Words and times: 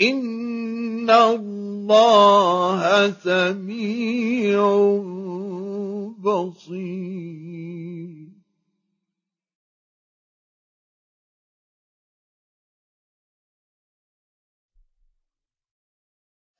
إن 0.00 1.10
الله 1.10 3.12
سميع 3.24 4.64
بصير 6.18 8.20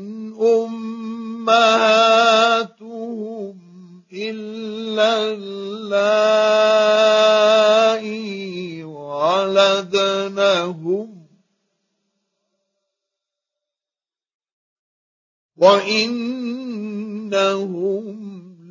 وإنهم 15.60 18.16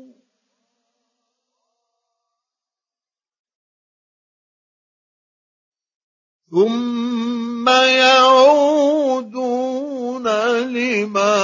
ثم 6.50 7.62
يعودون 7.68 10.26
لما 10.66 11.36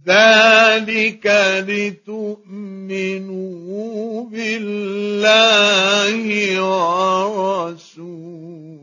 ذلك 0.06 1.26
لتؤمنوا 1.68 4.24
بالله 4.24 6.26
ورسوله 6.62 8.81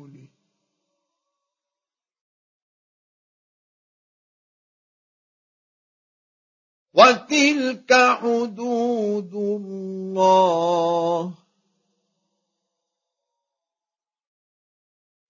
وتلك 6.99 7.91
حدود 7.93 9.33
الله 9.33 11.33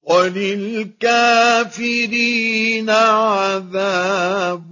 وللكافرين 0.01 2.89
عذاب 2.89 4.71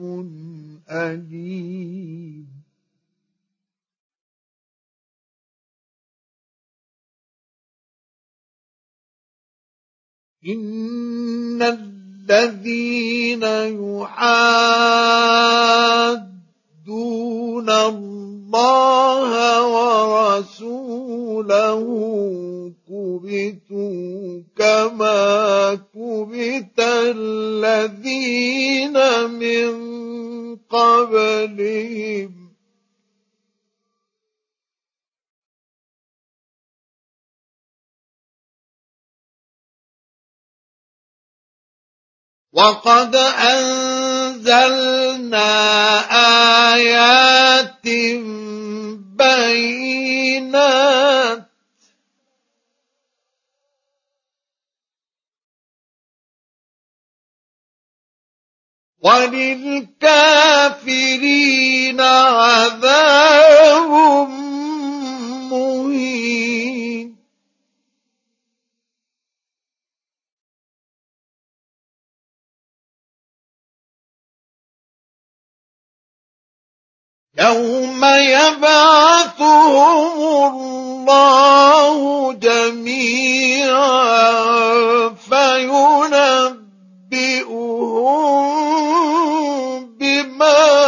أليم 0.91 2.47
إن 10.47 11.61
الذين 11.61 13.43
يحاد 13.83 16.36
دون 16.87 17.69
الله 17.69 19.31
ورسوله 19.67 21.85
كبتوا 22.87 24.41
كما 24.57 25.79
كبت 25.95 26.79
الذين 27.19 28.93
من 29.29 29.73
قبلهم 30.69 32.46
وقد 42.53 43.15
أنزلنا 43.15 44.41
آيات 46.73 47.87
بينات 48.99 51.49
وللكافرين 59.03 62.01
عذاب 62.01 62.97
يوم 77.39 78.05
يبعثهم 78.05 80.53
الله 80.53 82.33
جميعا 82.33 84.29
فينبئهم 85.29 86.17
بما 89.99 90.87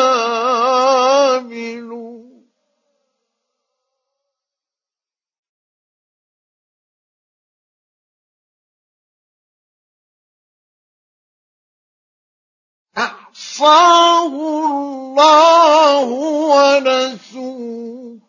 أحصاه 13.30 14.34
الله 14.34 16.06
ونسوه 16.06 18.20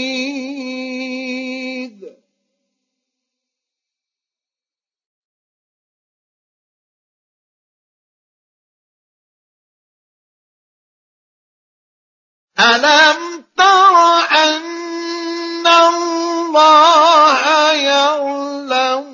ألم 12.61 13.45
تر 13.57 14.19
أن 14.35 15.67
الله 15.67 17.49
يعلم 17.73 19.09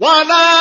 ولا 0.10 0.59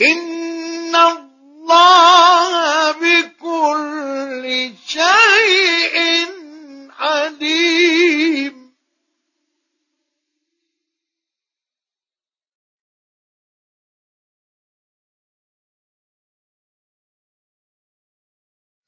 إن 0.00 0.96
الله 0.96 2.92
بكل 2.98 4.70
شيء 4.86 6.26
عليم 6.98 8.74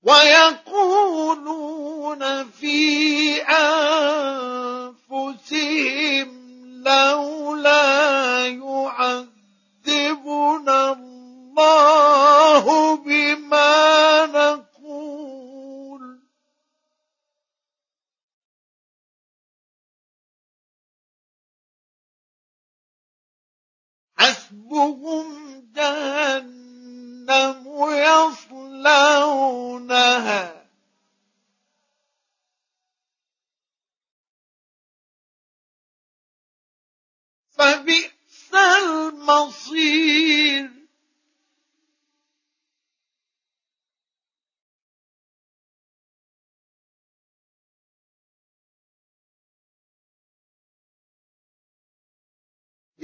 ويقولون 0.05 2.47
في 2.59 3.41
أن 3.41 4.24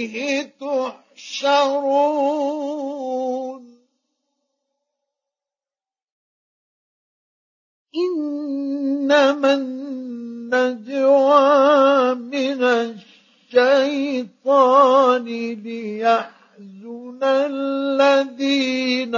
وإليه 0.05 0.51
تحشرون 1.15 3.63
إنما 7.95 9.51
النجوى 9.53 12.15
من 12.15 12.63
الشيطان 12.63 15.23
ليحزن 15.63 17.19
الذين 17.23 19.15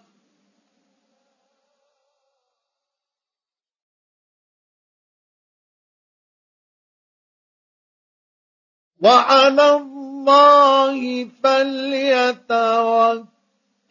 وعلى 9.02 9.66
الله 9.76 11.30
فليتوكل 11.44 13.35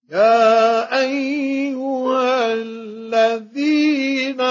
يا 0.10 1.02
أيها 1.04 2.54
الذين 2.54 4.42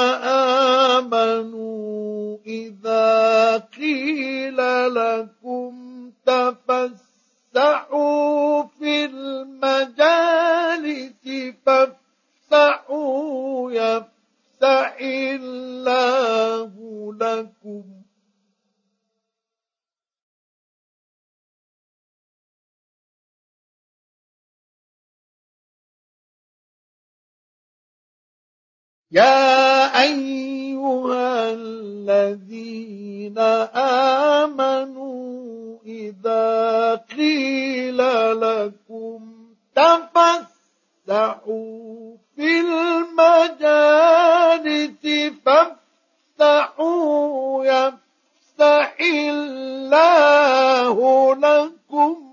تفسحوا 39.83 42.17
في 42.37 42.61
المجالس 42.61 45.07
فافتحوا 45.47 47.65
يفسح 47.65 48.97
الله 49.12 50.97
لكم 51.37 52.33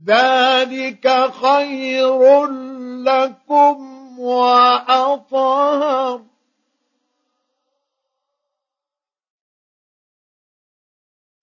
ذلك 0.07 1.31
خير 1.33 2.45
لكم 3.03 3.99
وأطهر 4.19 6.21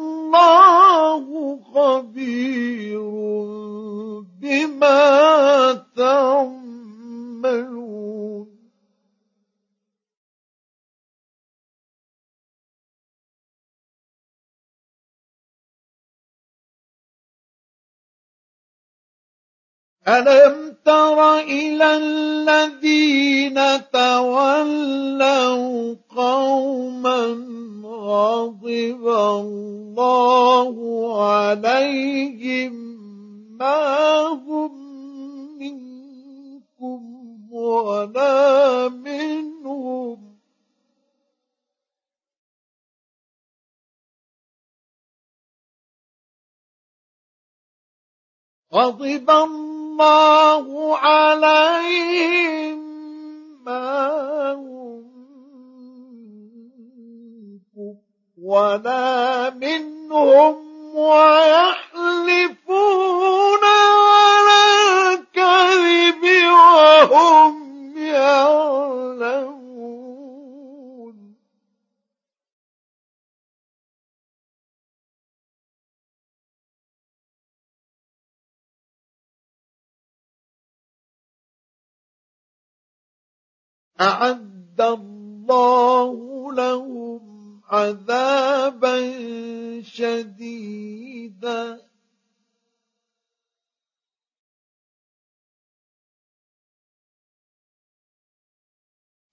ألم 20.08 20.74
تر 20.86 21.40
إلى 21.40 21.94
الذين 21.98 23.58
تولوا 23.94 25.96
قوما 26.10 27.22
غضب 27.86 28.68
الله 29.10 30.76
عليهم 31.24 32.74
ما 33.62 34.16
هم 34.42 34.72
منكم 35.60 37.02
ولا 37.54 38.90
منهم 38.90 40.18
غضب 48.74 49.02
الله 49.30 49.81
الله 50.02 50.98
عليهم 50.98 52.82
ما 53.66 54.54
هم 54.54 55.02
ولا 58.44 59.50
منهم 59.50 60.56
ويحلفون 60.96 62.10
على 63.64 64.62
الكذب 65.14 66.24
وهم 66.50 67.61
أعد 84.02 84.82
الله 84.82 86.14
لهم 86.54 87.62
عذابا 87.66 88.98
شديدا 89.82 91.82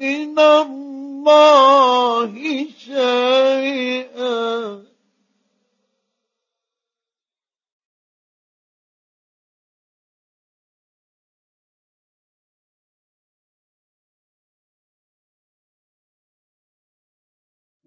من 0.00 0.38
الله 0.38 2.34
شيئا 2.84 4.82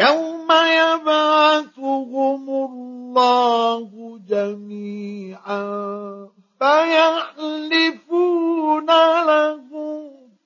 يوم 0.00 0.48
يبعثهم 0.50 2.46
الله 2.48 3.90
جميعا 4.30 6.26
فيحلفون 6.60 8.86
له 9.26 9.64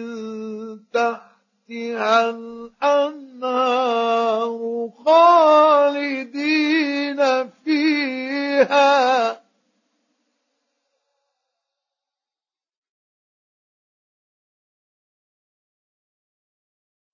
تحتها 0.91 2.30
الأنهار 2.30 4.89
خالدين 5.06 7.49
فيها 7.49 9.43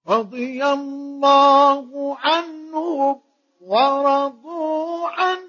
رضي 0.08 0.66
الله 0.66 2.18
عنه 2.20 3.22
ورضوا 3.62 5.08
عنه 5.08 5.49